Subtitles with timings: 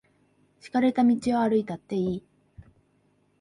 [0.59, 2.23] 敷かれた道を歩いたっていい。